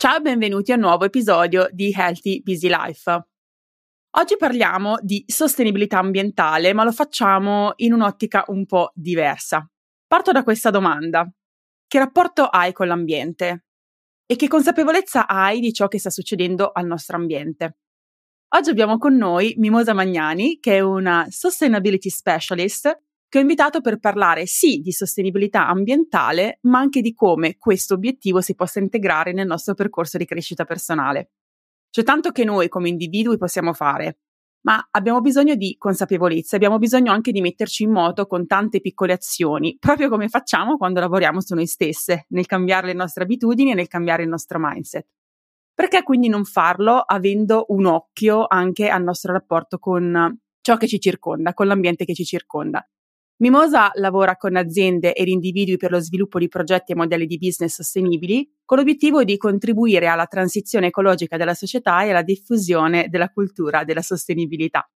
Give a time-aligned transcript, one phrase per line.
[0.00, 3.26] Ciao e benvenuti a un nuovo episodio di Healthy Busy Life.
[4.16, 9.68] Oggi parliamo di sostenibilità ambientale, ma lo facciamo in un'ottica un po' diversa.
[10.06, 11.28] Parto da questa domanda.
[11.84, 13.64] Che rapporto hai con l'ambiente?
[14.24, 17.78] E che consapevolezza hai di ciò che sta succedendo al nostro ambiente?
[18.54, 23.98] Oggi abbiamo con noi Mimosa Magnani, che è una Sustainability Specialist che ho invitato per
[23.98, 29.46] parlare sì di sostenibilità ambientale, ma anche di come questo obiettivo si possa integrare nel
[29.46, 31.32] nostro percorso di crescita personale.
[31.90, 34.20] C'è tanto che noi come individui possiamo fare,
[34.62, 39.12] ma abbiamo bisogno di consapevolezza, abbiamo bisogno anche di metterci in moto con tante piccole
[39.12, 43.74] azioni, proprio come facciamo quando lavoriamo su noi stesse, nel cambiare le nostre abitudini e
[43.74, 45.06] nel cambiare il nostro mindset.
[45.74, 50.98] Perché quindi non farlo avendo un occhio anche al nostro rapporto con ciò che ci
[50.98, 52.84] circonda, con l'ambiente che ci circonda?
[53.40, 57.74] Mimosa lavora con aziende ed individui per lo sviluppo di progetti e modelli di business
[57.74, 63.84] sostenibili, con l'obiettivo di contribuire alla transizione ecologica della società e alla diffusione della cultura
[63.84, 64.90] della sostenibilità.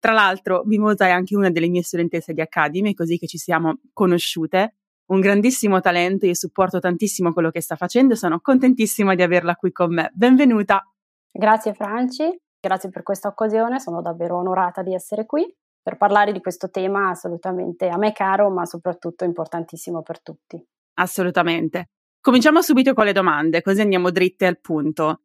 [0.00, 3.78] Tra l'altro, Mimosa è anche una delle mie studentesse di Academy, così che ci siamo
[3.92, 4.74] conosciute.
[5.12, 9.54] Un grandissimo talento, io supporto tantissimo quello che sta facendo e sono contentissima di averla
[9.54, 10.10] qui con me.
[10.14, 10.82] Benvenuta!
[11.30, 12.24] Grazie Franci,
[12.58, 15.46] grazie per questa occasione, sono davvero onorata di essere qui
[15.84, 20.58] per parlare di questo tema assolutamente a me caro, ma soprattutto importantissimo per tutti.
[20.94, 21.90] Assolutamente.
[22.22, 25.24] Cominciamo subito con le domande, così andiamo dritte al punto.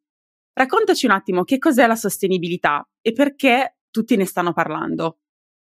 [0.52, 5.20] Raccontaci un attimo che cos'è la sostenibilità e perché tutti ne stanno parlando.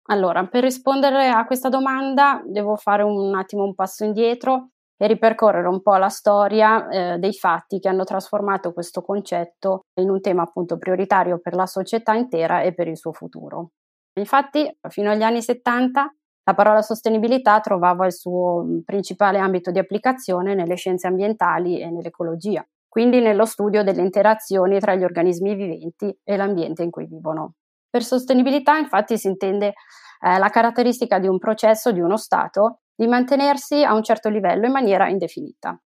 [0.04, 5.69] Allora, per rispondere a questa domanda devo fare un attimo un passo indietro e ripercorrere
[5.69, 10.42] un po' la storia eh, dei fatti che hanno trasformato questo concetto in un tema
[10.42, 13.72] appunto prioritario per la società intera e per il suo futuro.
[14.15, 19.78] Infatti, fino agli anni 70 la parola sostenibilità trovava il suo mm, principale ambito di
[19.78, 26.19] applicazione nelle scienze ambientali e nell'ecologia, quindi nello studio delle interazioni tra gli organismi viventi
[26.25, 27.54] e l'ambiente in cui vivono.
[27.88, 29.75] Per sostenibilità infatti si intende
[30.20, 34.66] eh, la caratteristica di un processo, di uno stato, di mantenersi a un certo livello
[34.66, 35.81] in maniera indefinita.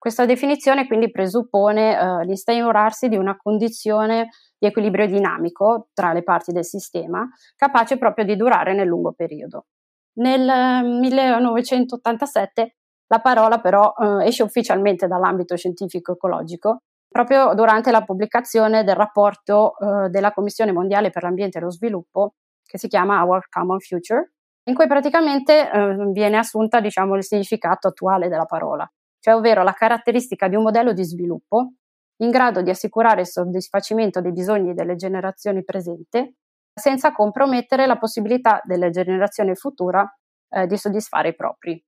[0.00, 6.52] Questa definizione quindi presuppone eh, l'instaurarsi di una condizione di equilibrio dinamico tra le parti
[6.52, 9.66] del sistema, capace proprio di durare nel lungo periodo.
[10.14, 12.76] Nel 1987 eh,
[13.08, 20.08] la parola però eh, esce ufficialmente dall'ambito scientifico-ecologico proprio durante la pubblicazione del rapporto eh,
[20.08, 24.32] della Commissione Mondiale per l'Ambiente e lo Sviluppo che si chiama Our Common Future,
[24.64, 28.90] in cui praticamente eh, viene assunta diciamo, il significato attuale della parola,
[29.20, 31.74] cioè ovvero la caratteristica di un modello di sviluppo
[32.22, 36.34] in grado di assicurare il soddisfacimento dei bisogni delle generazioni presenti,
[36.72, 40.18] senza compromettere la possibilità delle generazioni future
[40.50, 41.82] eh, di soddisfare i propri.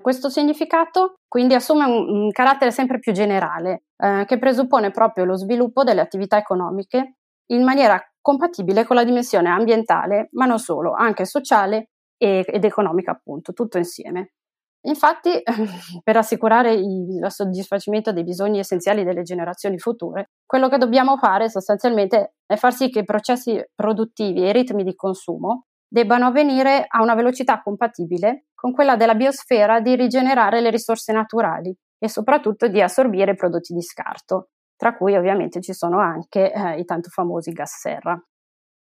[0.00, 5.36] Questo significato quindi assume un, un carattere sempre più generale, eh, che presuppone proprio lo
[5.36, 7.16] sviluppo delle attività economiche
[7.52, 13.52] in maniera compatibile con la dimensione ambientale, ma non solo, anche sociale ed economica, appunto,
[13.52, 14.34] tutto insieme.
[14.84, 15.42] Infatti,
[16.02, 22.34] per assicurare il soddisfacimento dei bisogni essenziali delle generazioni future, quello che dobbiamo fare sostanzialmente
[22.46, 27.02] è far sì che i processi produttivi e i ritmi di consumo debbano avvenire a
[27.02, 32.80] una velocità compatibile con quella della biosfera di rigenerare le risorse naturali e soprattutto di
[32.80, 37.52] assorbire i prodotti di scarto, tra cui ovviamente ci sono anche eh, i tanto famosi
[37.52, 38.20] gas serra.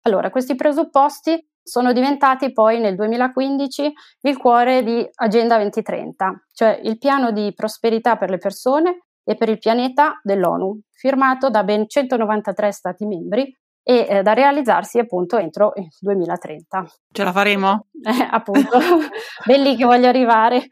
[0.03, 6.97] Allora, questi presupposti sono diventati poi nel 2015 il cuore di Agenda 2030, cioè il
[6.97, 12.71] piano di prosperità per le persone e per il pianeta dell'ONU, firmato da ben 193
[12.71, 16.85] Stati membri e eh, da realizzarsi appunto entro il 2030.
[17.11, 17.87] Ce la faremo?
[18.03, 18.79] Eh, appunto,
[19.45, 20.69] belli che voglio arrivare.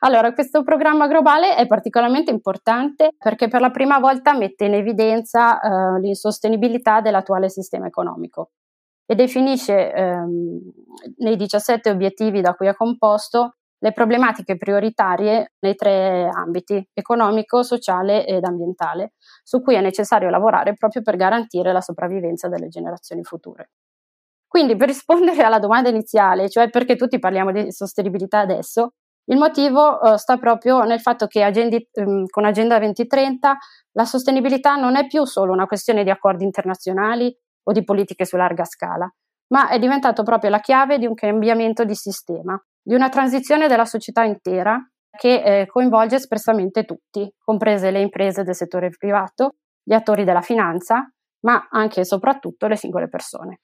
[0.00, 5.58] Allora, questo programma globale è particolarmente importante perché per la prima volta mette in evidenza
[5.58, 8.50] eh, l'insostenibilità dell'attuale sistema economico
[9.10, 10.60] e definisce ehm,
[11.18, 18.26] nei 17 obiettivi da cui è composto le problematiche prioritarie nei tre ambiti economico, sociale
[18.26, 19.12] ed ambientale,
[19.42, 23.70] su cui è necessario lavorare proprio per garantire la sopravvivenza delle generazioni future.
[24.46, 28.92] Quindi per rispondere alla domanda iniziale, cioè perché tutti parliamo di sostenibilità adesso,
[29.30, 33.58] Il motivo uh, sta proprio nel fatto che agendi, um, con Agenda 2030
[33.92, 38.36] la sostenibilità non è più solo una questione di accordi internazionali o di politiche su
[38.36, 39.10] larga scala,
[39.48, 43.84] ma è diventato proprio la chiave di un cambiamento di sistema, di una transizione della
[43.84, 44.78] società intera
[45.16, 51.10] che eh, coinvolge espressamente tutti, comprese le imprese del settore privato, gli attori della finanza,
[51.40, 53.60] ma anche e soprattutto le singole persone.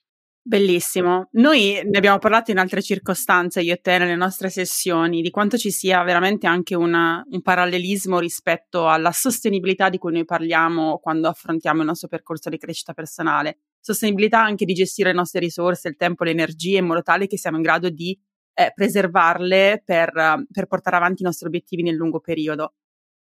[0.46, 1.28] Bellissimo.
[1.32, 5.56] Noi ne abbiamo parlato in altre circostanze, io e te, nelle nostre sessioni, di quanto
[5.56, 11.28] ci sia veramente anche una, un parallelismo rispetto alla sostenibilità di cui noi parliamo quando
[11.28, 13.60] affrontiamo il nostro percorso di crescita personale.
[13.84, 17.36] Sostenibilità anche di gestire le nostre risorse, il tempo, le energie, in modo tale che
[17.36, 18.18] siamo in grado di
[18.54, 20.10] eh, preservarle per,
[20.50, 22.72] per portare avanti i nostri obiettivi nel lungo periodo.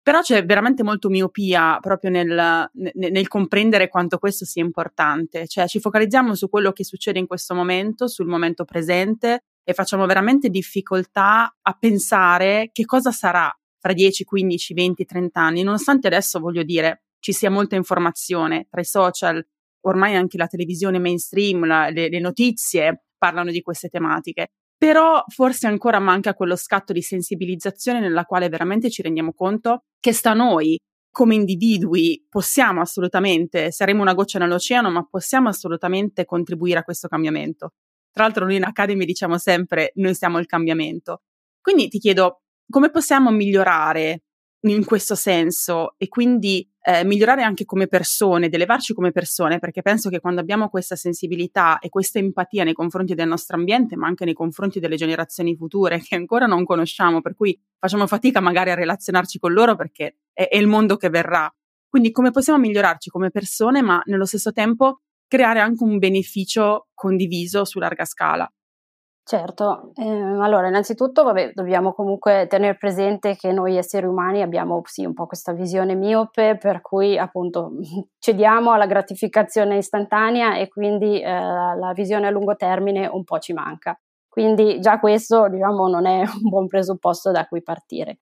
[0.02, 5.80] Però c'è veramente molto miopia proprio nel, nel, comprendere quanto questo sia importante, cioè ci
[5.80, 11.56] focalizziamo su quello che succede in questo momento, sul momento presente e facciamo veramente difficoltà
[11.62, 17.04] a pensare che cosa sarà fra 10, 15, 20, 30 anni, nonostante adesso voglio dire
[17.20, 19.46] ci sia molta informazione tra i social,
[19.88, 25.66] ormai anche la televisione mainstream, la, le, le notizie parlano di queste tematiche però forse
[25.66, 30.36] ancora manca quello scatto di sensibilizzazione nella quale veramente ci rendiamo conto che sta a
[30.36, 30.80] noi
[31.10, 37.72] come individui possiamo assolutamente, saremo una goccia nell'oceano, ma possiamo assolutamente contribuire a questo cambiamento.
[38.12, 41.24] Tra l'altro noi in Academy diciamo sempre noi siamo il cambiamento.
[41.60, 44.26] Quindi ti chiedo come possiamo migliorare
[44.74, 49.82] in questo senso e quindi eh, migliorare anche come persone, ed elevarci come persone, perché
[49.82, 54.08] penso che quando abbiamo questa sensibilità e questa empatia nei confronti del nostro ambiente, ma
[54.08, 58.72] anche nei confronti delle generazioni future che ancora non conosciamo, per cui facciamo fatica magari
[58.72, 61.54] a relazionarci con loro perché è, è il mondo che verrà.
[61.90, 67.66] Quindi come possiamo migliorarci come persone, ma nello stesso tempo creare anche un beneficio condiviso
[67.66, 68.50] su larga scala.
[69.30, 75.04] Certo, eh, allora innanzitutto vabbè, dobbiamo comunque tenere presente che noi esseri umani abbiamo sì
[75.04, 77.72] un po' questa visione miope per cui appunto
[78.20, 83.52] cediamo alla gratificazione istantanea e quindi eh, la visione a lungo termine un po' ci
[83.52, 84.00] manca.
[84.30, 88.20] Quindi già questo diciamo non è un buon presupposto da cui partire.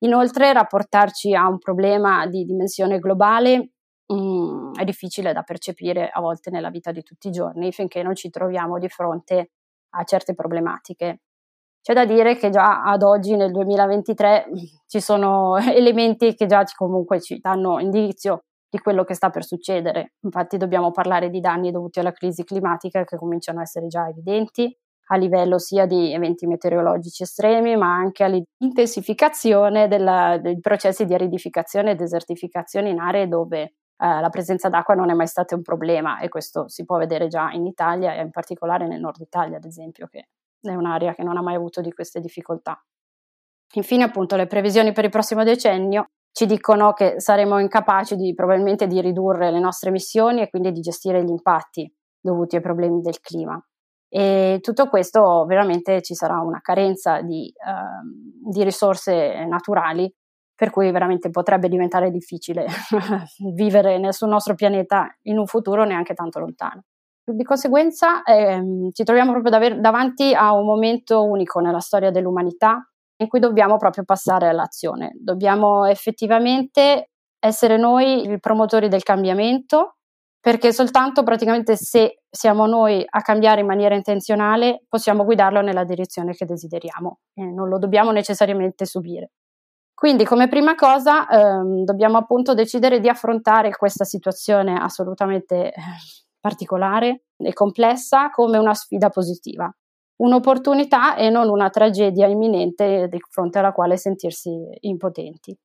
[0.00, 3.70] Inoltre rapportarci a un problema di dimensione globale
[4.04, 8.02] mh, mm, è difficile da percepire a volte nella vita di tutti i giorni finché
[8.02, 9.52] non ci troviamo di fronte
[9.94, 11.20] a certe problematiche.
[11.80, 14.46] C'è da dire che già ad oggi, nel 2023,
[14.86, 20.14] ci sono elementi che già comunque ci danno indizio di quello che sta per succedere.
[20.20, 24.74] Infatti dobbiamo parlare di danni dovuti alla crisi climatica che cominciano a essere già evidenti
[25.12, 31.90] a livello sia di eventi meteorologici estremi, ma anche all'intensificazione della, dei processi di aridificazione
[31.90, 36.18] e desertificazione in aree dove eh, la presenza d'acqua non è mai stato un problema
[36.18, 39.64] e questo si può vedere già in Italia e in particolare nel nord Italia, ad
[39.64, 40.26] esempio, che
[40.60, 42.82] è un'area che non ha mai avuto di queste difficoltà.
[43.74, 48.88] Infine, appunto, le previsioni per il prossimo decennio ci dicono che saremo incapaci di, probabilmente
[48.88, 51.88] di ridurre le nostre emissioni e quindi di gestire gli impatti
[52.20, 53.64] dovuti ai problemi del clima.
[54.08, 60.12] E tutto questo veramente ci sarà una carenza di, uh, di risorse naturali
[60.62, 62.66] per cui veramente potrebbe diventare difficile
[63.52, 66.84] vivere nel, sul nostro pianeta in un futuro neanche tanto lontano.
[67.24, 72.88] Di conseguenza ehm, ci troviamo proprio dav- davanti a un momento unico nella storia dell'umanità
[73.16, 75.10] in cui dobbiamo proprio passare all'azione.
[75.18, 79.96] Dobbiamo effettivamente essere noi i promotori del cambiamento,
[80.38, 86.34] perché soltanto praticamente se siamo noi a cambiare in maniera intenzionale possiamo guidarlo nella direzione
[86.34, 89.32] che desideriamo e non lo dobbiamo necessariamente subire.
[90.02, 95.72] Quindi come prima cosa ehm, dobbiamo appunto decidere di affrontare questa situazione assolutamente eh,
[96.40, 99.72] particolare e complessa come una sfida positiva,
[100.16, 105.56] un'opportunità e non una tragedia imminente di fronte alla quale sentirsi impotenti.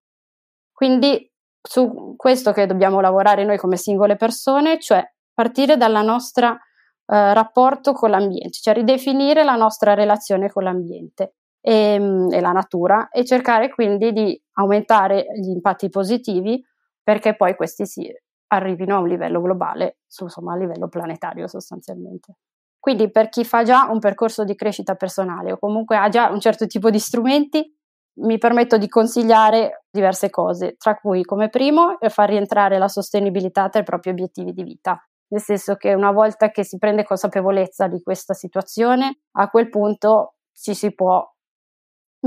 [0.72, 1.28] Quindi
[1.60, 5.04] su questo che dobbiamo lavorare noi come singole persone, cioè
[5.34, 11.74] partire dal nostro eh, rapporto con l'ambiente, cioè ridefinire la nostra relazione con l'ambiente e,
[11.74, 16.64] ehm, e la natura e cercare quindi di aumentare gli impatti positivi
[17.04, 18.10] perché poi questi si
[18.48, 22.38] arrivino a un livello globale, insomma a livello planetario sostanzialmente.
[22.80, 26.40] Quindi per chi fa già un percorso di crescita personale o comunque ha già un
[26.40, 27.76] certo tipo di strumenti,
[28.20, 33.82] mi permetto di consigliare diverse cose, tra cui come primo far rientrare la sostenibilità tra
[33.82, 34.98] i propri obiettivi di vita.
[35.30, 40.36] Nel senso che una volta che si prende consapevolezza di questa situazione, a quel punto
[40.54, 41.30] ci si può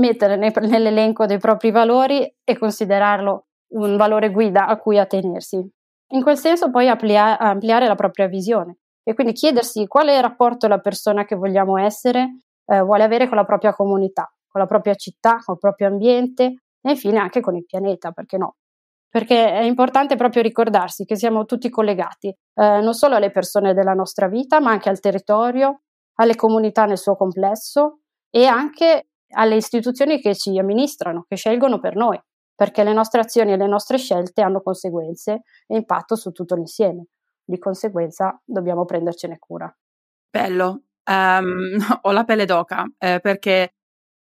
[0.01, 5.57] mettere nell'elenco dei propri valori e considerarlo un valore guida a cui attenersi.
[6.13, 10.79] In quel senso poi amplia, ampliare la propria visione e quindi chiedersi quale rapporto la
[10.79, 15.37] persona che vogliamo essere eh, vuole avere con la propria comunità, con la propria città,
[15.43, 16.43] con il proprio ambiente
[16.81, 18.55] e infine anche con il pianeta, perché no?
[19.09, 23.93] Perché è importante proprio ricordarsi che siamo tutti collegati, eh, non solo alle persone della
[23.93, 25.81] nostra vita, ma anche al territorio,
[26.15, 31.95] alle comunità nel suo complesso e anche alle istituzioni che ci amministrano, che scelgono per
[31.95, 32.19] noi,
[32.55, 37.07] perché le nostre azioni e le nostre scelte hanno conseguenze e impatto su tutto l'insieme.
[37.43, 39.73] Di conseguenza dobbiamo prendercene cura.
[40.29, 43.73] Bello, um, ho la pelle d'oca eh, perché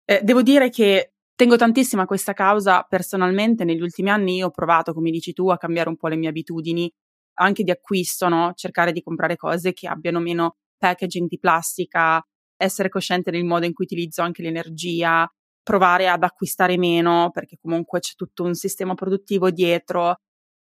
[0.05, 3.64] eh, devo dire che tengo tantissimo a questa causa personalmente.
[3.64, 6.93] Negli ultimi anni ho provato, come dici tu, a cambiare un po' le mie abitudini
[7.35, 8.52] anche di acquisto, no?
[8.55, 12.23] cercare di comprare cose che abbiano meno packaging di plastica,
[12.61, 15.26] essere cosciente del modo in cui utilizzo anche l'energia,
[15.62, 20.21] provare ad acquistare meno perché comunque c'è tutto un sistema produttivo dietro.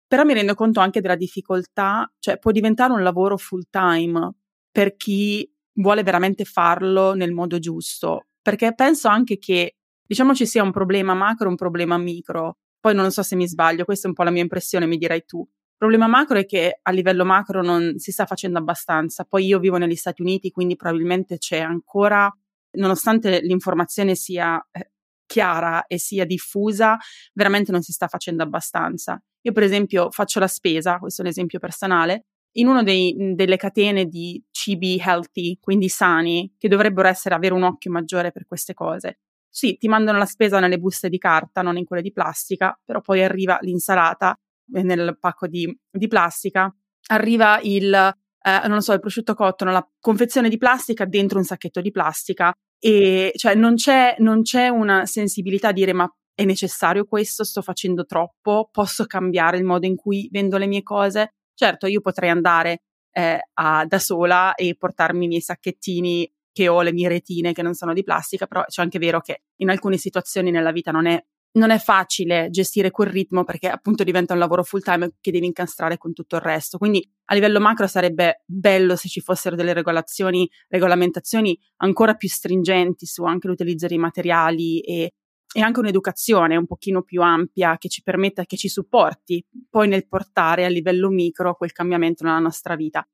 [0.06, 4.34] Però mi rendo conto anche della difficoltà, cioè può diventare un lavoro full time
[4.70, 9.76] per chi vuole veramente farlo nel modo giusto, perché penso anche che
[10.06, 12.58] diciamo ci sia un problema macro e un problema micro.
[12.78, 15.24] Poi non so se mi sbaglio, questa è un po' la mia impressione, mi dirai
[15.24, 15.46] tu.
[15.78, 19.24] Il problema macro è che a livello macro non si sta facendo abbastanza.
[19.24, 22.34] Poi io vivo negli Stati Uniti, quindi probabilmente c'è ancora,
[22.78, 24.92] nonostante l'informazione sia eh,
[25.26, 26.96] chiara e sia diffusa,
[27.34, 29.22] veramente non si sta facendo abbastanza.
[29.42, 34.06] Io, per esempio, faccio la spesa, questo è un esempio personale, in una delle catene
[34.06, 39.18] di cibi healthy, quindi sani, che dovrebbero essere, avere un occhio maggiore per queste cose.
[39.50, 43.02] Sì, ti mandano la spesa nelle buste di carta, non in quelle di plastica, però
[43.02, 44.34] poi arriva l'insalata
[44.68, 46.72] nel pacco di, di plastica,
[47.08, 51.80] arriva il, eh, non so, il prosciutto cotto nella confezione di plastica dentro un sacchetto
[51.80, 57.06] di plastica e cioè non c'è, non c'è una sensibilità a dire ma è necessario
[57.06, 61.32] questo, sto facendo troppo, posso cambiare il modo in cui vendo le mie cose.
[61.54, 66.82] Certo, io potrei andare eh, a, da sola e portarmi i miei sacchettini che ho,
[66.82, 69.96] le mie retine che non sono di plastica, però c'è anche vero che in alcune
[69.96, 71.22] situazioni nella vita non è
[71.56, 75.46] non è facile gestire quel ritmo perché appunto diventa un lavoro full time che devi
[75.46, 76.78] incastrare con tutto il resto.
[76.78, 83.06] Quindi a livello macro sarebbe bello se ci fossero delle regolazioni, regolamentazioni ancora più stringenti
[83.06, 85.12] su anche l'utilizzo dei materiali e,
[85.52, 90.06] e anche un'educazione un pochino più ampia che ci permetta, che ci supporti poi nel
[90.06, 93.06] portare a livello micro quel cambiamento nella nostra vita.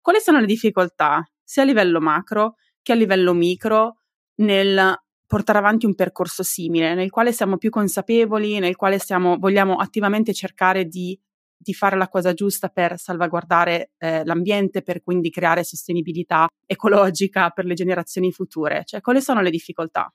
[0.00, 4.02] Quali sono le difficoltà sia a livello macro che a livello micro
[4.36, 4.94] nel
[5.26, 10.32] portare avanti un percorso simile, nel quale siamo più consapevoli, nel quale siamo, vogliamo attivamente
[10.32, 11.18] cercare di,
[11.56, 17.64] di, fare la cosa giusta per salvaguardare eh, l'ambiente, per quindi creare sostenibilità ecologica per
[17.64, 18.82] le generazioni future.
[18.84, 20.12] Cioè, quali sono le difficoltà?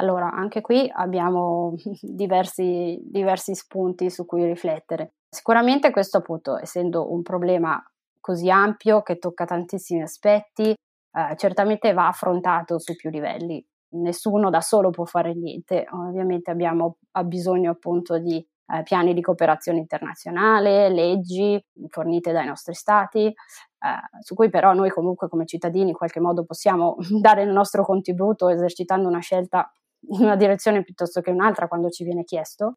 [0.00, 5.14] Allora, anche qui abbiamo diversi, diversi spunti su cui riflettere.
[5.28, 7.82] Sicuramente questo appunto, essendo un problema
[8.20, 14.60] così ampio che tocca tantissimi aspetti, eh, certamente va affrontato su più livelli nessuno da
[14.60, 21.62] solo può fare niente, ovviamente abbiamo bisogno appunto di eh, piani di cooperazione internazionale, leggi
[21.88, 26.44] fornite dai nostri stati, eh, su cui però noi comunque come cittadini in qualche modo
[26.44, 29.72] possiamo dare il nostro contributo esercitando una scelta
[30.10, 32.74] in una direzione piuttosto che un'altra quando ci viene chiesto.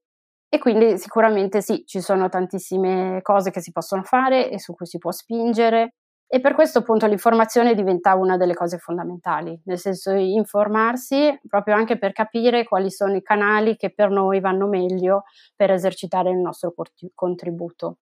[0.53, 4.85] E quindi sicuramente sì, ci sono tantissime cose che si possono fare e su cui
[4.85, 5.95] si può spingere.
[6.33, 11.97] E per questo appunto l'informazione diventa una delle cose fondamentali, nel senso informarsi proprio anche
[11.97, 15.25] per capire quali sono i canali che per noi vanno meglio
[15.57, 16.73] per esercitare il nostro
[17.13, 17.97] contributo.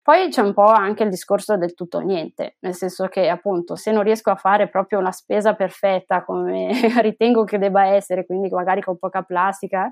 [0.00, 3.76] Poi c'è un po' anche il discorso del tutto o niente, nel senso che appunto
[3.76, 6.72] se non riesco a fare proprio una spesa perfetta come
[7.02, 9.90] ritengo che debba essere, quindi magari con poca plastica,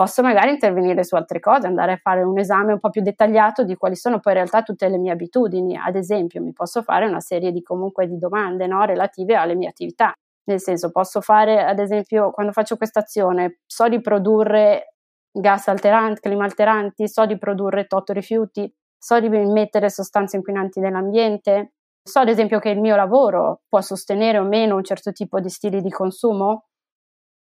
[0.00, 3.64] posso magari intervenire su altre cose, andare a fare un esame un po' più dettagliato
[3.64, 5.76] di quali sono poi in realtà tutte le mie abitudini.
[5.76, 9.68] Ad esempio, mi posso fare una serie di comunque di domande no, relative alle mie
[9.68, 10.14] attività.
[10.44, 14.94] Nel senso, posso fare, ad esempio, quando faccio questa azione, so di produrre
[15.30, 21.74] gas alteranti, clima alteranti, so di produrre tot rifiuti, so di mettere sostanze inquinanti nell'ambiente,
[22.02, 25.50] so ad esempio che il mio lavoro può sostenere o meno un certo tipo di
[25.50, 26.68] stili di consumo,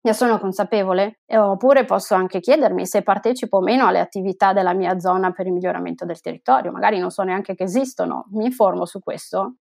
[0.05, 4.99] ne sono consapevole, oppure posso anche chiedermi se partecipo o meno alle attività della mia
[4.99, 8.99] zona per il miglioramento del territorio, magari non so neanche che esistono, mi informo su
[8.99, 9.55] questo,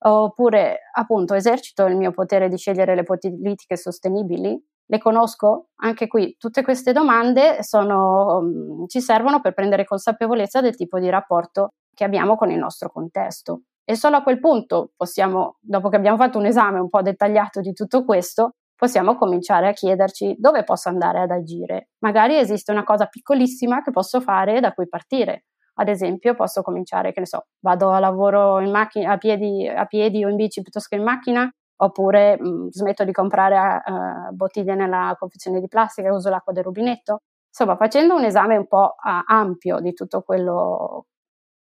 [0.00, 5.68] oppure appunto esercito il mio potere di scegliere le politiche sostenibili, le conosco?
[5.76, 11.08] Anche qui tutte queste domande sono, um, ci servono per prendere consapevolezza del tipo di
[11.08, 13.62] rapporto che abbiamo con il nostro contesto.
[13.84, 17.60] E solo a quel punto possiamo, dopo che abbiamo fatto un esame un po' dettagliato
[17.60, 21.88] di tutto questo, possiamo cominciare a chiederci dove posso andare ad agire.
[21.98, 25.46] Magari esiste una cosa piccolissima che posso fare da cui partire.
[25.80, 29.84] Ad esempio, posso cominciare, che ne so, vado a lavoro in macchina, a piedi, a
[29.84, 34.76] piedi o in bici piuttosto che in macchina, oppure mh, smetto di comprare uh, bottiglie
[34.76, 37.22] nella confezione di plastica e uso l'acqua del rubinetto.
[37.48, 38.94] Insomma, facendo un esame un po'
[39.26, 41.06] ampio di tutto, quello,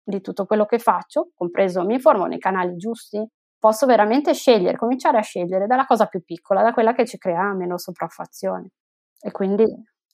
[0.02, 3.22] di tutto quello che faccio, compreso mi informo nei canali giusti,
[3.62, 7.54] posso veramente scegliere, cominciare a scegliere dalla cosa più piccola, da quella che ci crea
[7.54, 8.70] meno sopraffazione.
[9.20, 9.62] E quindi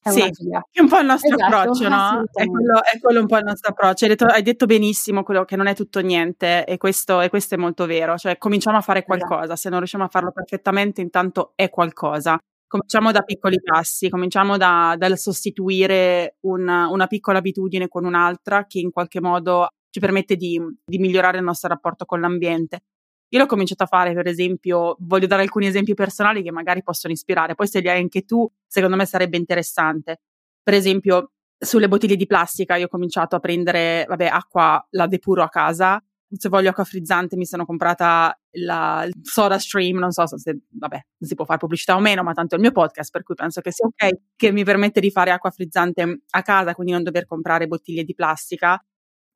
[0.02, 2.24] è sì, è un po' il nostro esatto, approccio, no?
[2.30, 4.04] È quello, è quello, un po' il nostro approccio.
[4.04, 7.54] Hai detto, hai detto benissimo quello che non è tutto niente e questo, e questo,
[7.54, 8.18] è molto vero.
[8.18, 9.16] Cioè, cominciamo a fare esatto.
[9.16, 9.60] qualcosa, esatto.
[9.60, 12.38] se non riusciamo a farlo perfettamente, intanto è qualcosa.
[12.66, 18.78] Cominciamo da piccoli passi, cominciamo da, dal sostituire una, una piccola abitudine con un'altra che
[18.78, 22.82] in qualche modo ci permette di, di migliorare il nostro rapporto con l'ambiente.
[23.32, 27.12] Io l'ho cominciato a fare, per esempio, voglio dare alcuni esempi personali che magari possono
[27.12, 30.20] ispirare, poi se li hai anche tu, secondo me sarebbe interessante.
[30.62, 35.42] Per esempio, sulle bottiglie di plastica io ho cominciato a prendere, vabbè, acqua, la depuro
[35.42, 36.02] a casa.
[36.30, 41.34] Se voglio acqua frizzante mi sono comprata la Soda Stream, non so se, vabbè, si
[41.34, 43.72] può fare pubblicità o meno, ma tanto è il mio podcast, per cui penso che
[43.72, 47.66] sia ok, che mi permette di fare acqua frizzante a casa, quindi non dover comprare
[47.66, 48.82] bottiglie di plastica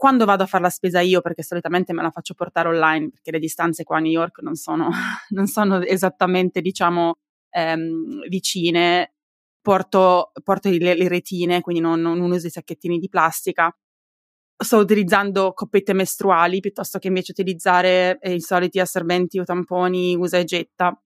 [0.03, 3.31] quando vado a fare la spesa io, perché solitamente me la faccio portare online, perché
[3.31, 4.91] le distanze qua a New York non sono,
[5.31, 7.19] non sono esattamente, diciamo,
[7.51, 9.15] ehm, vicine,
[9.61, 13.73] porto, porto le, le, retine, quindi non, non uso i sacchettini di plastica.
[14.57, 20.37] Sto utilizzando coppette mestruali piuttosto che invece utilizzare eh, i soliti assorbenti o tamponi usa
[20.37, 21.01] e getta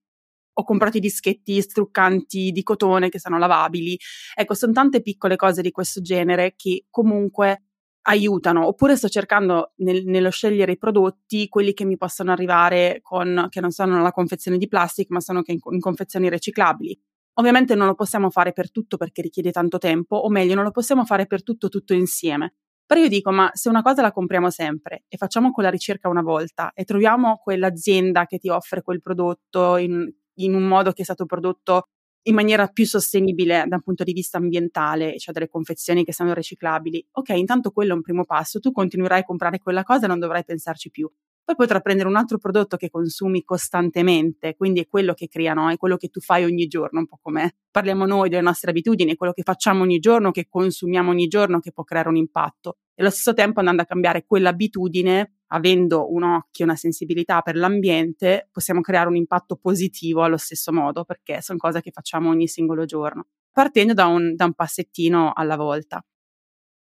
[0.59, 3.99] ho comprato i dischetti struccanti di cotone che sono lavabili.
[4.35, 7.66] Ecco, sono tante piccole cose di questo genere che comunque
[8.09, 13.47] aiutano, oppure sto cercando nel, nello scegliere i prodotti quelli che mi possono arrivare con,
[13.49, 16.99] che non sono nella confezione di plastica, ma sono in, in confezioni riciclabili.
[17.39, 20.71] Ovviamente non lo possiamo fare per tutto perché richiede tanto tempo, o meglio, non lo
[20.71, 22.55] possiamo fare per tutto tutto insieme.
[22.87, 26.23] Però io dico, ma se una cosa la compriamo sempre e facciamo quella ricerca una
[26.23, 31.05] volta e troviamo quell'azienda che ti offre quel prodotto in, in un modo che è
[31.05, 31.89] stato prodotto
[32.29, 36.35] in maniera più sostenibile da un punto di vista ambientale, cioè delle confezioni che sono
[36.35, 40.09] riciclabili, ok, intanto quello è un primo passo, tu continuerai a comprare quella cosa e
[40.09, 41.11] non dovrai pensarci più.
[41.45, 45.71] Poi potrai prendere un altro prodotto che consumi costantemente, quindi è quello che crea, no?
[45.71, 49.15] È quello che tu fai ogni giorno, un po' come parliamo noi delle nostre abitudini,
[49.15, 52.79] quello che facciamo ogni giorno, che consumiamo ogni giorno, che può creare un impatto.
[52.97, 58.49] E allo stesso tempo andando a cambiare quell'abitudine avendo un occhio, una sensibilità per l'ambiente,
[58.51, 62.85] possiamo creare un impatto positivo allo stesso modo, perché sono cose che facciamo ogni singolo
[62.85, 66.05] giorno, partendo da un, da un passettino alla volta.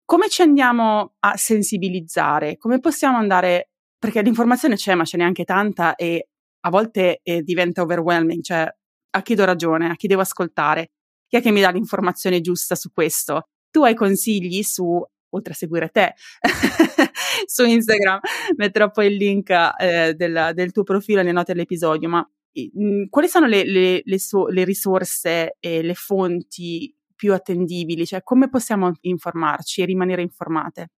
[0.05, 2.57] Come ci andiamo a sensibilizzare?
[2.57, 6.29] Come possiamo andare, perché l'informazione c'è, ma ce n'è anche tanta e
[6.61, 8.69] a volte eh, diventa overwhelming, cioè
[9.11, 10.91] a chi do ragione, a chi devo ascoltare,
[11.27, 13.49] chi è che mi dà l'informazione giusta su questo?
[13.71, 16.15] Tu hai consigli su oltre a seguire te
[17.47, 18.21] su Instagram,
[18.57, 23.05] metterò poi il link eh, del, del, tuo profilo nelle note dell'episodio, ma mh, mm,
[23.09, 28.07] quali sono le, le, le, so, le risorse e le fonti più attendibili?
[28.07, 30.91] Cioè come possiamo informarci e rimanere informate?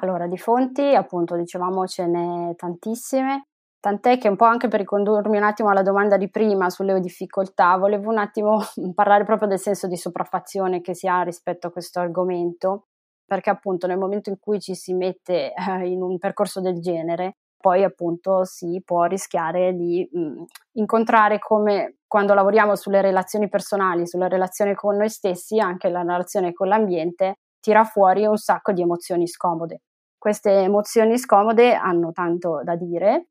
[0.00, 3.46] Allora, di fonti, appunto, dicevamo ce n'è tantissime,
[3.80, 7.76] tant'è che un po' anche per ricondurmi un attimo alla domanda di prima sulle difficoltà,
[7.76, 8.60] volevo un attimo
[8.94, 12.88] parlare proprio del senso di sopraffazione che si ha rispetto a questo argomento
[13.26, 17.36] perché appunto nel momento in cui ci si mette eh, in un percorso del genere,
[17.56, 20.42] poi appunto si può rischiare di mh, mm,
[20.74, 26.52] incontrare come quando lavoriamo sulle relazioni personali, sulla relazione con noi stessi, anche la relazione
[26.52, 29.80] con l'ambiente, tira fuori un sacco di emozioni scomode.
[30.16, 33.28] Queste emozioni scomode hanno tanto da dire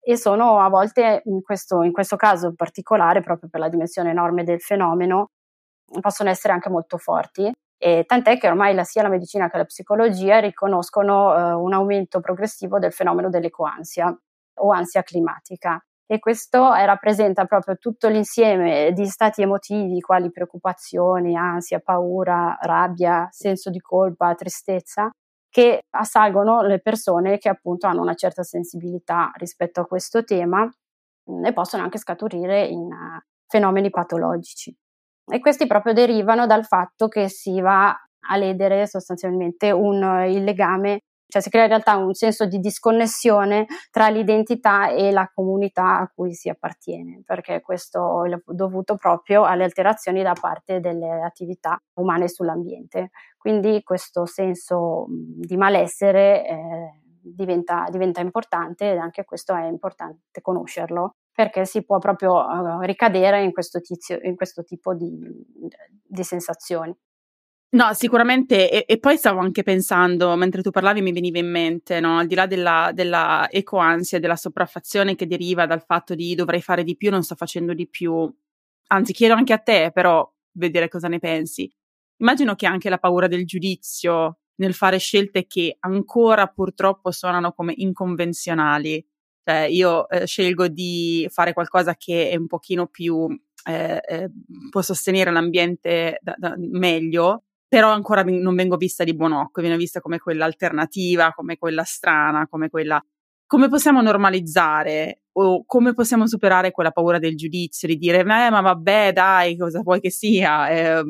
[0.00, 4.44] e sono a volte, in questo, in questo caso particolare, proprio per la dimensione enorme
[4.44, 5.30] del fenomeno,
[6.00, 7.52] possono essere anche molto forti
[7.84, 12.20] e tant'è che ormai la, sia la medicina che la psicologia riconoscono eh, un aumento
[12.20, 14.16] progressivo del fenomeno dell'ecoansia
[14.60, 15.84] o ansia climatica.
[16.06, 23.26] E questo eh, rappresenta proprio tutto l'insieme di stati emotivi, quali preoccupazioni, ansia, paura, rabbia,
[23.32, 25.10] senso di colpa, tristezza,
[25.50, 31.46] che assalgono le persone che appunto hanno una certa sensibilità rispetto a questo tema mm,
[31.46, 34.72] e possono anche scaturire in uh, fenomeni patologici.
[35.32, 41.04] E questi proprio derivano dal fatto che si va a ledere sostanzialmente un, il legame,
[41.26, 46.12] cioè si crea in realtà un senso di disconnessione tra l'identità e la comunità a
[46.14, 52.28] cui si appartiene, perché questo è dovuto proprio alle alterazioni da parte delle attività umane
[52.28, 53.08] sull'ambiente.
[53.38, 61.14] Quindi questo senso di malessere eh, diventa, diventa importante ed anche questo è importante conoscerlo
[61.34, 65.18] perché si può proprio uh, ricadere in questo, tizio, in questo tipo di,
[66.02, 66.94] di, sensazioni.
[67.70, 72.00] No, sicuramente, e, e, poi stavo anche pensando, mentre tu parlavi mi veniva in mente,
[72.00, 72.18] no?
[72.18, 76.84] al di là della, della ecoansia, della sopraffazione che deriva dal fatto di dovrei fare
[76.84, 78.30] di più, non sto facendo di più,
[78.88, 81.70] anzi chiedo anche a te, però vedere cosa ne pensi.
[82.18, 87.72] Immagino che anche la paura del giudizio nel fare scelte che ancora purtroppo suonano come
[87.74, 89.04] inconvenzionali,
[89.44, 93.26] cioè io eh, scelgo di fare qualcosa che è un pochino più
[93.64, 94.30] eh, eh,
[94.70, 99.76] può sostenere l'ambiente da, da, meglio, però ancora non vengo vista di buon occhio, viene
[99.76, 103.02] vista come quella alternativa, come quella strana, come quella...
[103.46, 108.60] Come possiamo normalizzare o come possiamo superare quella paura del giudizio, di dire, eh, ma
[108.60, 110.70] vabbè, dai, cosa vuoi che sia?
[110.70, 111.02] Eh,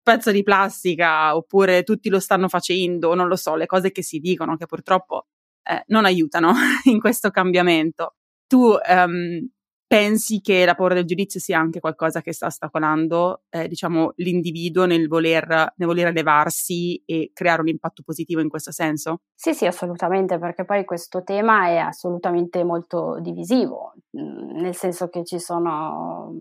[0.00, 4.20] pezzo di plastica, oppure tutti lo stanno facendo, non lo so, le cose che si
[4.20, 5.26] dicono che purtroppo
[5.62, 6.52] eh, non aiutano
[6.84, 8.14] in questo cambiamento.
[8.46, 9.48] Tu um,
[9.86, 14.86] pensi che la paura del giudizio sia anche qualcosa che sta ostacolando, eh, diciamo, l'individuo
[14.86, 19.22] nel voler, nel voler elevarsi e creare un impatto positivo in questo senso?
[19.34, 25.24] Sì, sì, assolutamente, perché poi questo tema è assolutamente molto divisivo, mm, nel senso che
[25.24, 26.34] ci sono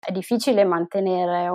[0.00, 1.48] è difficile mantenere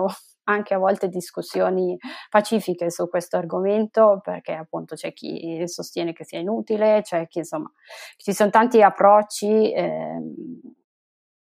[0.44, 1.96] anche a volte discussioni
[2.30, 7.70] pacifiche su questo argomento perché appunto c'è chi sostiene che sia inutile, c'è chi insomma
[8.16, 10.20] ci sono tanti approcci eh,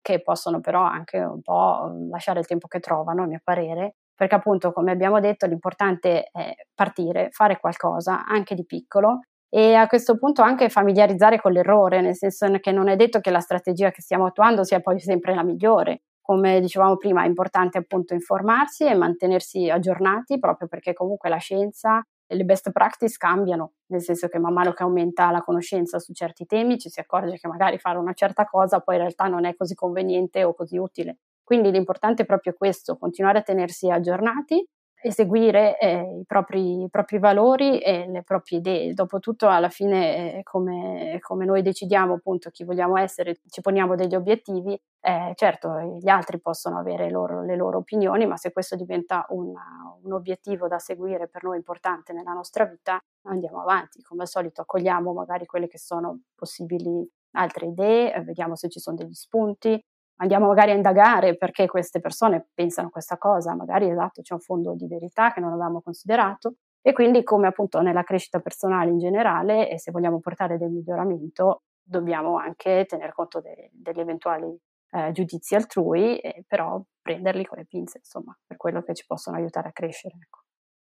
[0.02, 4.36] che possono però anche un po' lasciare il tempo che trovano, a mio parere, perché
[4.36, 10.18] appunto, come abbiamo detto, l'importante è partire, fare qualcosa, anche di piccolo, e a questo
[10.18, 14.02] punto anche familiarizzare con l'errore, nel senso che non è detto che la strategia che
[14.02, 16.02] stiamo attuando sia poi sempre la migliore.
[16.22, 22.04] Come dicevamo prima, è importante appunto informarsi e mantenersi aggiornati, proprio perché comunque la scienza
[22.34, 26.46] le best practice cambiano, nel senso che man mano che aumenta la conoscenza su certi
[26.46, 29.54] temi ci si accorge che magari fare una certa cosa poi in realtà non è
[29.56, 31.18] così conveniente o così utile.
[31.44, 34.66] Quindi l'importante è proprio questo, continuare a tenersi aggiornati
[35.02, 38.94] eseguire eh, i, propri, i, propri, valori e le proprie idee.
[38.94, 44.16] Dopotutto, alla fine, eh, come, come, noi decidiamo appunto chi vogliamo essere, ci poniamo degli
[44.16, 49.26] obiettivi, eh, certo gli altri possono avere loro, le loro opinioni, ma se questo diventa
[49.30, 49.64] una,
[50.04, 54.02] un obiettivo da seguire per noi importante nella nostra vita, andiamo avanti.
[54.04, 58.80] Come al solito accogliamo magari quelle che sono possibili altre idee, eh, vediamo se ci
[58.80, 59.82] sono degli spunti,
[60.22, 64.76] andiamo magari a indagare perché queste persone pensano questa cosa, magari esatto c'è un fondo
[64.76, 69.70] di verità che non avevamo considerato e quindi come appunto nella crescita personale in generale
[69.70, 74.56] e se vogliamo portare del miglioramento dobbiamo anche tener conto de- degli eventuali
[74.94, 79.38] eh, giudizi altrui, eh, però prenderli con le pinze insomma per quello che ci possono
[79.38, 80.16] aiutare a crescere.
[80.22, 80.40] Ecco.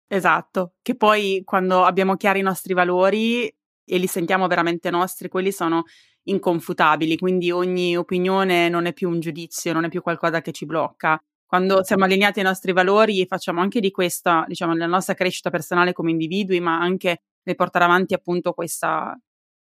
[0.09, 5.53] Esatto, che poi quando abbiamo chiari i nostri valori e li sentiamo veramente nostri, quelli
[5.53, 5.85] sono
[6.25, 10.67] inconfutabili, quindi ogni opinione non è più un giudizio, non è più qualcosa che ci
[10.67, 11.23] blocca.
[11.47, 15.93] Quando siamo allineati ai nostri valori facciamo anche di questa, diciamo, la nostra crescita personale
[15.93, 19.19] come individui, ma anche nel portare avanti appunto questa,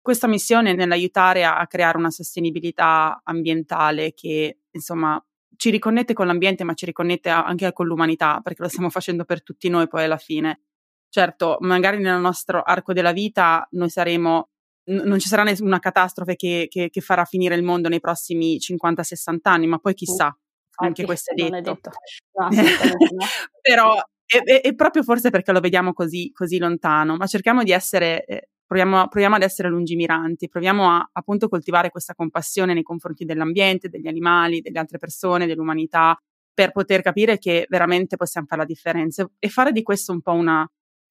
[0.01, 5.23] questa missione nell'aiutare a, a creare una sostenibilità ambientale che, insomma,
[5.55, 9.43] ci riconnette con l'ambiente, ma ci riconnette anche con l'umanità, perché lo stiamo facendo per
[9.43, 10.61] tutti noi poi alla fine.
[11.09, 14.49] Certo, magari nel nostro arco della vita noi saremo
[14.87, 19.37] non ci sarà nessuna catastrofe che, che, che, farà finire il mondo nei prossimi 50-60
[19.43, 21.55] anni, ma poi chissà, uh, anche questo è detto.
[21.55, 21.91] È detto.
[22.33, 22.49] No,
[23.61, 23.95] Però
[24.25, 28.23] è, è, è, proprio forse perché lo vediamo così, così lontano, ma cerchiamo di essere,
[28.25, 33.89] eh, proviamo, proviamo, ad essere lungimiranti, proviamo a appunto coltivare questa compassione nei confronti dell'ambiente,
[33.89, 36.17] degli animali, delle altre persone, dell'umanità,
[36.53, 40.33] per poter capire che veramente possiamo fare la differenza e fare di questo un po'
[40.33, 40.67] una,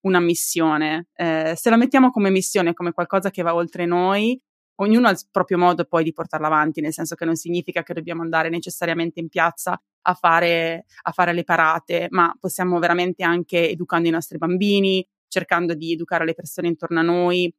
[0.07, 1.09] una missione.
[1.15, 4.41] Eh, se la mettiamo come missione, come qualcosa che va oltre noi,
[4.77, 7.95] ognuno ha il proprio modo poi di portarla avanti, nel senso che non significa che
[7.95, 13.69] dobbiamo andare necessariamente in piazza a fare, a fare le parate, ma possiamo veramente anche
[13.69, 17.53] educando i nostri bambini, cercando di educare le persone intorno a noi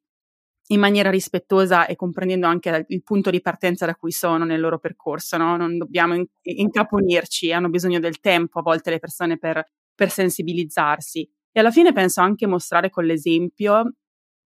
[0.69, 4.79] in maniera rispettosa e comprendendo anche il punto di partenza da cui sono nel loro
[4.79, 5.55] percorso, no?
[5.55, 11.29] Non dobbiamo in- incaponirci, hanno bisogno del tempo a volte le persone per, per sensibilizzarsi.
[11.57, 13.93] E alla fine penso anche mostrare con l'esempio.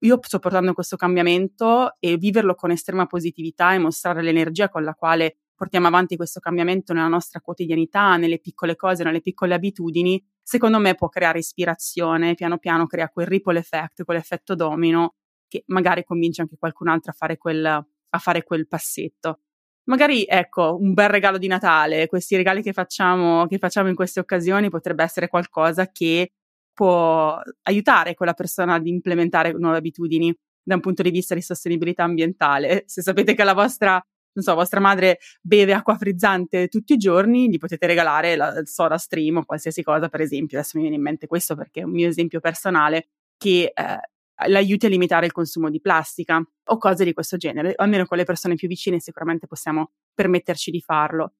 [0.01, 4.93] Io sto portando questo cambiamento e viverlo con estrema positività e mostrare l'energia con la
[4.93, 10.79] quale portiamo avanti questo cambiamento nella nostra quotidianità, nelle piccole cose, nelle piccole abitudini, secondo
[10.79, 15.15] me può creare ispirazione, piano piano crea quel ripple effect, quell'effetto domino
[15.49, 19.41] che magari convince anche qualcun altro a fare quel, a fare quel passetto.
[19.85, 24.21] Magari, ecco, un bel regalo di Natale, questi regali che facciamo, che facciamo in queste
[24.21, 26.33] occasioni potrebbe essere qualcosa che
[26.79, 32.05] può aiutare quella persona ad implementare nuove abitudini da un punto di vista di sostenibilità
[32.05, 32.85] ambientale.
[32.87, 37.49] Se sapete che la vostra, non so, vostra madre beve acqua frizzante tutti i giorni,
[37.49, 40.57] gli potete regalare la, soda stream o qualsiasi cosa, per esempio.
[40.57, 43.99] Adesso mi viene in mente questo perché è un mio esempio personale che eh,
[44.47, 47.73] l'aiuti a limitare il consumo di plastica o cose di questo genere.
[47.75, 51.33] Almeno con le persone più vicine sicuramente possiamo permetterci di farlo.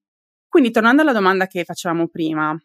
[0.49, 2.59] Quindi tornando alla domanda che facevamo prima,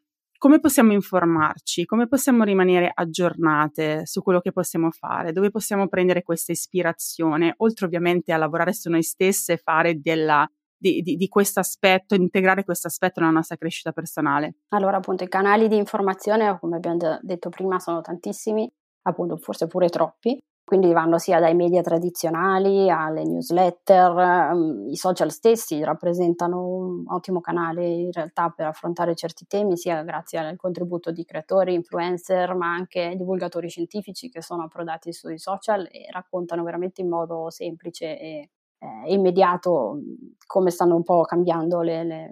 [0.45, 1.87] come possiamo informarci?
[1.87, 5.33] Come possiamo rimanere aggiornate su quello che possiamo fare?
[5.33, 7.55] Dove possiamo prendere questa ispirazione?
[7.59, 12.15] Oltre ovviamente a lavorare su noi stesse e fare della, di, di, di questo aspetto,
[12.15, 14.57] integrare questo aspetto nella nostra crescita personale?
[14.75, 18.71] Allora, appunto, i canali di informazione, come abbiamo detto prima, sono tantissimi,
[19.05, 20.39] appunto, forse pure troppi.
[20.75, 27.41] Quindi vanno sia dai media tradizionali alle newsletter, um, i social stessi rappresentano un ottimo
[27.41, 32.73] canale in realtà per affrontare certi temi, sia grazie al contributo di creatori, influencer, ma
[32.73, 38.51] anche divulgatori scientifici che sono approdati sui social e raccontano veramente in modo semplice e
[38.81, 40.01] eh, immediato
[40.45, 42.31] come stanno un po' cambiando le, le,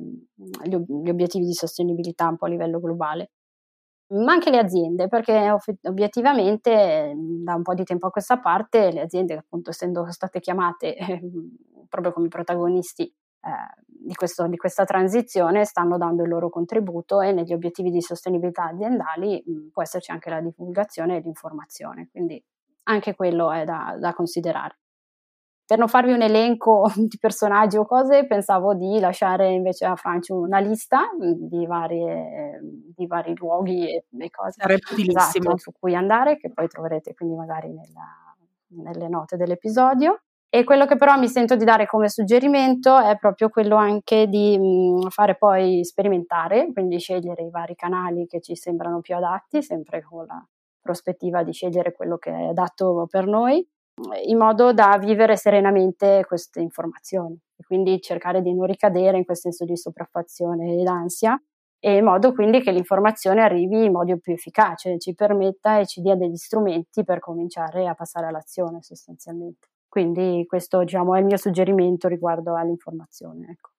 [0.64, 3.31] gli obiettivi di sostenibilità un po' a livello globale
[4.12, 9.01] ma anche le aziende, perché obiettivamente da un po' di tempo a questa parte le
[9.01, 11.20] aziende, appunto essendo state chiamate eh,
[11.88, 17.33] proprio come protagonisti eh, di, questo, di, questa transizione, stanno dando il loro contributo e
[17.33, 22.42] negli obiettivi di sostenibilità aziendali mh, può esserci anche la divulgazione e l'informazione, quindi
[22.85, 24.82] anche quello è da, da considerare
[25.64, 30.33] per non farvi un elenco di personaggi o cose, pensavo di lasciare invece a Franci
[30.33, 32.61] una lista mm, di, varie,
[32.94, 37.68] di vari luoghi e, e cose esatto, su cui andare, che poi troverete quindi magari
[37.68, 40.22] nella, nelle note dell'episodio.
[40.55, 44.59] E quello che però mi sento di dare come suggerimento è proprio quello anche di
[44.59, 49.62] mh, mm, fare poi sperimentare, quindi scegliere i vari canali che ci sembrano più adatti,
[49.62, 50.46] sempre con la
[50.79, 53.66] prospettiva di scegliere quello che è adatto per noi
[54.24, 59.37] in modo da vivere serenamente queste informazioni e quindi cercare di non ricadere in quel
[59.37, 61.40] senso di sopraffazione ed ansia
[61.85, 66.00] e in modo quindi che l'informazione arrivi in modo più efficace, ci permetta e ci
[66.00, 69.68] dia degli strumenti per cominciare a passare all'azione sostanzialmente.
[69.88, 73.48] Quindi questo diciamo, è il mio suggerimento riguardo all'informazione.
[73.50, 73.70] Ecco.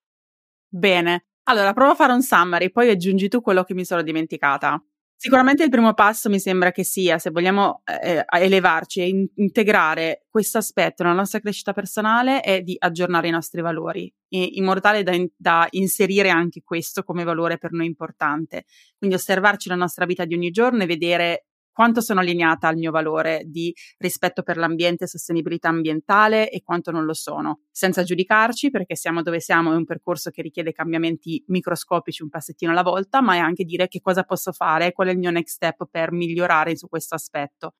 [0.67, 4.83] Bene, allora provo a fare un summary, poi aggiungi tu quello che mi sono dimenticata.
[5.23, 10.25] Sicuramente il primo passo mi sembra che sia, se vogliamo eh, elevarci e in- integrare
[10.27, 15.01] questo aspetto nella nostra crescita personale, è di aggiornare i nostri valori, in modo tale
[15.01, 18.65] da, in- da inserire anche questo come valore per noi importante.
[18.97, 22.91] Quindi osservarci la nostra vita di ogni giorno e vedere quanto sono allineata al mio
[22.91, 28.69] valore di rispetto per l'ambiente e sostenibilità ambientale e quanto non lo sono, senza giudicarci
[28.69, 33.21] perché siamo dove siamo, è un percorso che richiede cambiamenti microscopici un passettino alla volta,
[33.21, 36.11] ma è anche dire che cosa posso fare, qual è il mio next step per
[36.11, 37.73] migliorare su questo aspetto.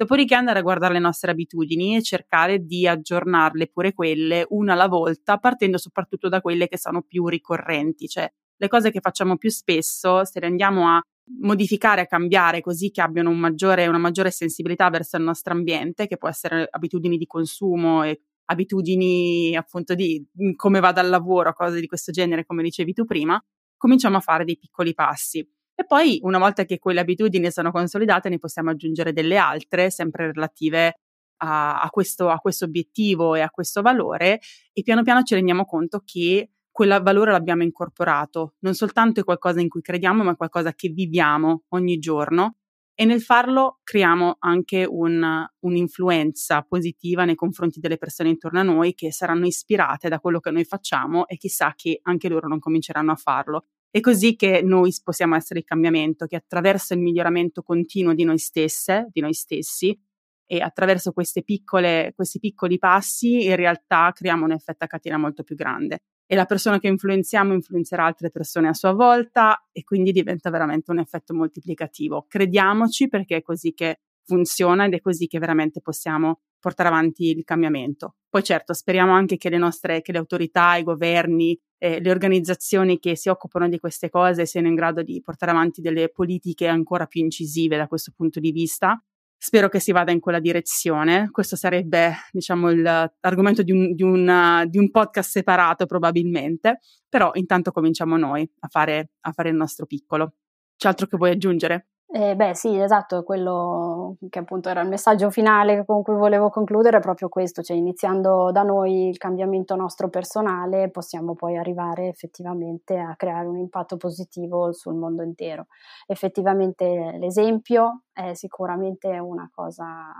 [0.00, 4.88] Dopodiché andare a guardare le nostre abitudini e cercare di aggiornarle pure quelle una alla
[4.88, 9.50] volta, partendo soprattutto da quelle che sono più ricorrenti, cioè le cose che facciamo più
[9.50, 11.02] spesso, se le andiamo a
[11.40, 16.16] modificare, cambiare così che abbiano un maggiore, una maggiore sensibilità verso il nostro ambiente, che
[16.16, 21.86] può essere abitudini di consumo e abitudini appunto di come vado al lavoro, cose di
[21.86, 23.42] questo genere, come dicevi tu prima,
[23.76, 25.38] cominciamo a fare dei piccoli passi.
[25.38, 30.32] E poi, una volta che quelle abitudini sono consolidate, ne possiamo aggiungere delle altre, sempre
[30.32, 30.98] relative
[31.38, 34.40] a, a, questo, a questo obiettivo e a questo valore,
[34.72, 39.60] e piano piano ci rendiamo conto che quel valore l'abbiamo incorporato, non soltanto è qualcosa
[39.60, 42.56] in cui crediamo, ma è qualcosa che viviamo ogni giorno
[43.00, 48.92] e nel farlo creiamo anche un, un'influenza positiva nei confronti delle persone intorno a noi
[48.92, 53.12] che saranno ispirate da quello che noi facciamo e chissà che anche loro non cominceranno
[53.12, 53.64] a farlo.
[53.88, 58.36] È così che noi possiamo essere il cambiamento, che attraverso il miglioramento continuo di noi
[58.36, 59.98] stesse, di noi stessi,
[60.44, 65.54] e attraverso piccole, questi piccoli passi in realtà creiamo un effetto a catena molto più
[65.54, 66.02] grande
[66.32, 70.92] e la persona che influenziamo influenzerà altre persone a sua volta e quindi diventa veramente
[70.92, 72.26] un effetto moltiplicativo.
[72.28, 77.42] Crediamoci perché è così che funziona ed è così che veramente possiamo portare avanti il
[77.42, 78.14] cambiamento.
[78.28, 83.00] Poi certo, speriamo anche che le nostre, che le autorità, i governi, eh, le organizzazioni
[83.00, 87.06] che si occupano di queste cose siano in grado di portare avanti delle politiche ancora
[87.06, 89.02] più incisive da questo punto di vista
[89.42, 91.30] Spero che si vada in quella direzione.
[91.30, 97.72] Questo sarebbe, diciamo, l'argomento di un, di, un, di un, podcast separato probabilmente, però intanto
[97.72, 100.34] cominciamo noi a fare, a fare il nostro piccolo.
[100.76, 101.88] C'è altro che vuoi aggiungere?
[102.12, 106.96] Eh, beh, sì, esatto, quello che appunto era il messaggio finale con cui volevo concludere
[106.96, 112.98] è proprio questo, cioè iniziando da noi il cambiamento nostro personale possiamo poi arrivare effettivamente
[112.98, 115.66] a creare un impatto positivo sul mondo intero.
[116.08, 120.12] Effettivamente l'esempio è sicuramente una cosa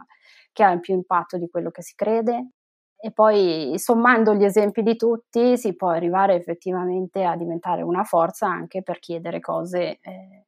[0.52, 2.50] che ha più impatto di quello che si crede
[3.02, 8.46] e poi sommando gli esempi di tutti si può arrivare effettivamente a diventare una forza
[8.46, 10.44] anche per chiedere cose eh,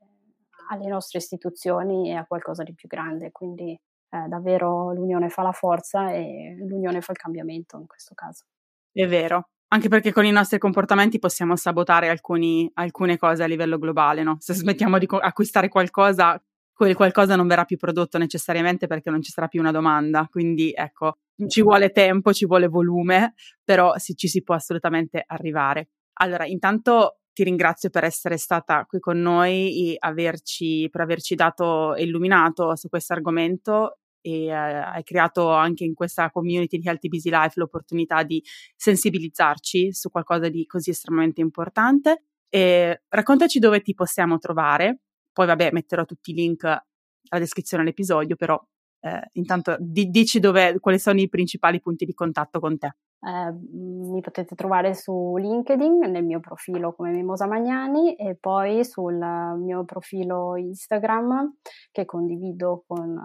[0.72, 3.30] alle nostre istituzioni e a qualcosa di più grande.
[3.30, 8.44] Quindi eh, davvero l'unione fa la forza e l'unione fa il cambiamento in questo caso.
[8.90, 13.78] È vero, anche perché con i nostri comportamenti possiamo sabotare alcuni, alcune cose a livello
[13.78, 14.36] globale, no?
[14.38, 19.22] Se smettiamo di co- acquistare qualcosa, quel qualcosa non verrà più prodotto necessariamente perché non
[19.22, 20.26] ci sarà più una domanda.
[20.30, 25.88] Quindi ecco, ci vuole tempo, ci vuole volume, però sì, ci si può assolutamente arrivare.
[26.20, 31.94] Allora, intanto ti ringrazio per essere stata qui con noi e averci, per averci dato
[31.94, 37.08] e illuminato su questo argomento e eh, hai creato anche in questa community di Healthy
[37.08, 38.42] Busy Life l'opportunità di
[38.76, 42.24] sensibilizzarci su qualcosa di così estremamente importante.
[42.48, 45.00] E raccontaci dove ti possiamo trovare,
[45.32, 48.62] poi vabbè metterò tutti i link alla descrizione dell'episodio, però
[49.00, 52.94] eh, intanto di- dici dove, quali sono i principali punti di contatto con te.
[53.24, 59.14] Eh, mi potete trovare su LinkedIn nel mio profilo come Mimosa Magnani e poi sul
[59.14, 61.54] mio profilo Instagram
[61.92, 63.16] che condivido con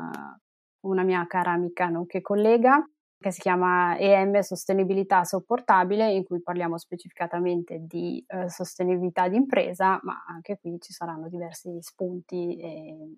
[0.82, 2.84] una mia cara amica nonché collega
[3.20, 10.24] che si chiama EM Sostenibilità Sopportabile, in cui parliamo specificatamente di eh, sostenibilità d'impresa, ma
[10.28, 13.16] anche qui ci saranno diversi spunti e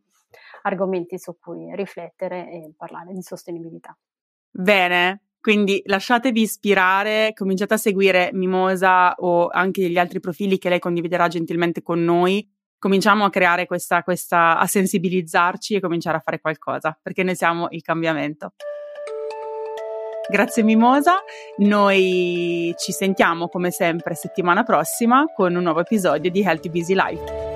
[0.61, 3.97] argomenti su cui riflettere e parlare di sostenibilità.
[4.51, 10.79] Bene, quindi lasciatevi ispirare, cominciate a seguire Mimosa o anche gli altri profili che lei
[10.79, 12.47] condividerà gentilmente con noi
[12.79, 17.67] cominciamo a creare questa, questa, a sensibilizzarci e cominciare a fare qualcosa, perché noi siamo
[17.71, 18.53] il cambiamento.
[20.29, 21.15] Grazie Mimosa,
[21.57, 27.48] noi ci sentiamo come sempre settimana prossima con un nuovo episodio di Healthy Busy Life.